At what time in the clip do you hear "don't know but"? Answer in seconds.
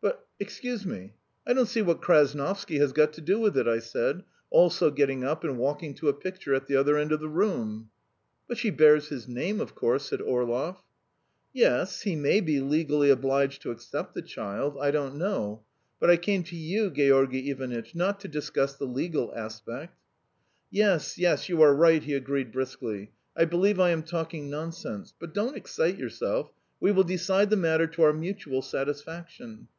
14.92-16.08